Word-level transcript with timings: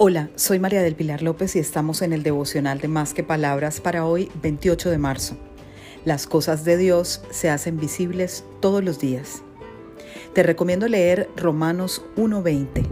Hola, 0.00 0.30
soy 0.36 0.60
María 0.60 0.80
del 0.80 0.94
Pilar 0.94 1.22
López 1.22 1.56
y 1.56 1.58
estamos 1.58 2.02
en 2.02 2.12
el 2.12 2.22
devocional 2.22 2.78
de 2.78 2.86
Más 2.86 3.14
que 3.14 3.24
Palabras 3.24 3.80
para 3.80 4.06
hoy, 4.06 4.30
28 4.44 4.90
de 4.90 4.98
marzo. 4.98 5.36
Las 6.04 6.28
cosas 6.28 6.64
de 6.64 6.76
Dios 6.76 7.20
se 7.30 7.50
hacen 7.50 7.80
visibles 7.80 8.44
todos 8.60 8.84
los 8.84 9.00
días. 9.00 9.42
Te 10.34 10.44
recomiendo 10.44 10.86
leer 10.86 11.28
Romanos 11.36 12.04
1:20, 12.14 12.86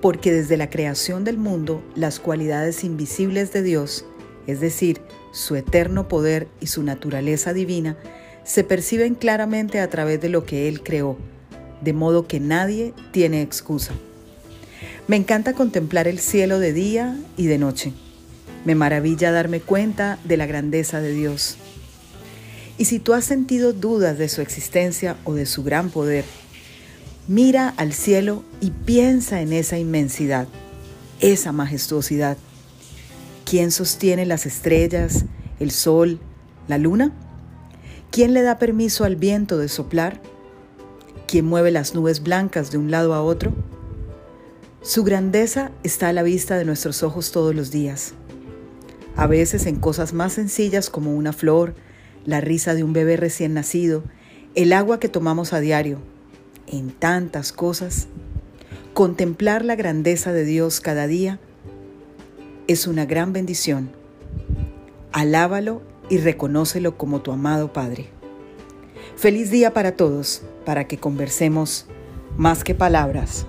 porque 0.00 0.32
desde 0.32 0.56
la 0.56 0.70
creación 0.70 1.22
del 1.22 1.36
mundo 1.36 1.82
las 1.94 2.18
cualidades 2.18 2.82
invisibles 2.82 3.52
de 3.52 3.62
Dios, 3.62 4.06
es 4.46 4.58
decir, 4.60 5.02
su 5.32 5.54
eterno 5.54 6.08
poder 6.08 6.48
y 6.62 6.68
su 6.68 6.82
naturaleza 6.82 7.52
divina, 7.52 7.98
se 8.42 8.64
perciben 8.64 9.16
claramente 9.16 9.80
a 9.80 9.90
través 9.90 10.18
de 10.22 10.30
lo 10.30 10.46
que 10.46 10.66
Él 10.66 10.82
creó, 10.82 11.18
de 11.82 11.92
modo 11.92 12.26
que 12.26 12.40
nadie 12.40 12.94
tiene 13.12 13.42
excusa. 13.42 13.92
Me 15.08 15.14
encanta 15.14 15.52
contemplar 15.52 16.08
el 16.08 16.18
cielo 16.18 16.58
de 16.58 16.72
día 16.72 17.16
y 17.36 17.46
de 17.46 17.58
noche. 17.58 17.92
Me 18.64 18.74
maravilla 18.74 19.30
darme 19.30 19.60
cuenta 19.60 20.18
de 20.24 20.36
la 20.36 20.46
grandeza 20.46 21.00
de 21.00 21.12
Dios. 21.12 21.58
Y 22.76 22.86
si 22.86 22.98
tú 22.98 23.14
has 23.14 23.24
sentido 23.24 23.72
dudas 23.72 24.18
de 24.18 24.28
su 24.28 24.40
existencia 24.40 25.16
o 25.22 25.34
de 25.34 25.46
su 25.46 25.62
gran 25.62 25.90
poder, 25.90 26.24
mira 27.28 27.72
al 27.76 27.92
cielo 27.92 28.42
y 28.60 28.72
piensa 28.72 29.40
en 29.40 29.52
esa 29.52 29.78
inmensidad, 29.78 30.48
esa 31.20 31.52
majestuosidad. 31.52 32.36
¿Quién 33.44 33.70
sostiene 33.70 34.26
las 34.26 34.44
estrellas, 34.44 35.24
el 35.60 35.70
sol, 35.70 36.18
la 36.66 36.78
luna? 36.78 37.12
¿Quién 38.10 38.34
le 38.34 38.42
da 38.42 38.58
permiso 38.58 39.04
al 39.04 39.14
viento 39.14 39.56
de 39.56 39.68
soplar? 39.68 40.20
¿Quién 41.28 41.46
mueve 41.46 41.70
las 41.70 41.94
nubes 41.94 42.24
blancas 42.24 42.72
de 42.72 42.78
un 42.78 42.90
lado 42.90 43.14
a 43.14 43.22
otro? 43.22 43.54
Su 44.82 45.02
grandeza 45.02 45.72
está 45.82 46.08
a 46.08 46.12
la 46.12 46.22
vista 46.22 46.56
de 46.56 46.64
nuestros 46.64 47.02
ojos 47.02 47.32
todos 47.32 47.54
los 47.54 47.70
días. 47.70 48.14
A 49.16 49.26
veces 49.26 49.66
en 49.66 49.76
cosas 49.76 50.12
más 50.12 50.34
sencillas 50.34 50.90
como 50.90 51.14
una 51.14 51.32
flor, 51.32 51.74
la 52.24 52.40
risa 52.40 52.74
de 52.74 52.84
un 52.84 52.92
bebé 52.92 53.16
recién 53.16 53.54
nacido, 53.54 54.04
el 54.54 54.72
agua 54.72 55.00
que 55.00 55.08
tomamos 55.08 55.52
a 55.52 55.60
diario, 55.60 55.98
en 56.66 56.90
tantas 56.90 57.52
cosas. 57.52 58.06
Contemplar 58.94 59.64
la 59.64 59.74
grandeza 59.74 60.32
de 60.32 60.44
Dios 60.44 60.80
cada 60.80 61.06
día 61.06 61.40
es 62.68 62.86
una 62.86 63.06
gran 63.06 63.32
bendición. 63.32 63.90
Alábalo 65.12 65.82
y 66.08 66.18
reconócelo 66.18 66.96
como 66.96 67.22
tu 67.22 67.32
amado 67.32 67.72
Padre. 67.72 68.08
Feliz 69.16 69.50
día 69.50 69.72
para 69.72 69.96
todos, 69.96 70.42
para 70.64 70.86
que 70.86 70.98
conversemos 70.98 71.86
más 72.36 72.62
que 72.62 72.74
palabras 72.74 73.46